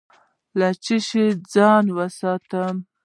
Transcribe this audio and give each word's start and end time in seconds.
له 0.59 0.69
څه 0.83 0.95
شي 1.07 1.25
ځان 1.53 1.85
وساتم؟ 1.97 2.75